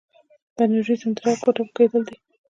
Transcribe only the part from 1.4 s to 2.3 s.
ګوټه کېدل دي.